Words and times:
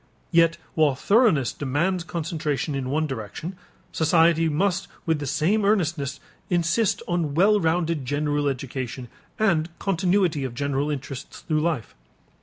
Yet 0.31 0.57
while 0.73 0.95
thoroughness 0.95 1.53
demands 1.53 2.03
concentration 2.03 2.73
in 2.73 2.89
one 2.89 3.05
direction, 3.05 3.55
society 3.91 4.49
must 4.49 4.87
with 5.05 5.19
the 5.19 5.27
same 5.27 5.63
earnestness 5.63 6.19
insist 6.49 7.03
on 7.07 7.35
well 7.35 7.59
rounded 7.59 8.03
general 8.03 8.47
education 8.47 9.09
and 9.37 9.69
continuity 9.77 10.43
of 10.43 10.55
general 10.55 10.89
interests 10.89 11.41
through 11.41 11.61
life. 11.61 11.93